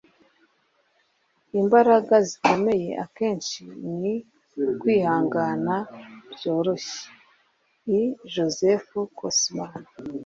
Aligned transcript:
imbaraga 1.61 2.15
zikomeye 2.27 2.89
akenshi 3.05 3.61
ni 3.99 4.15
kwihangana 4.79 5.75
byoroshye.- 6.33 7.07
e. 7.97 7.99
joseph 8.33 8.89
cossman 9.17 9.83